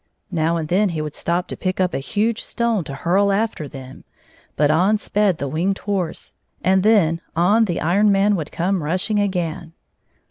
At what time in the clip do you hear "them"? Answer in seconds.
3.67-4.03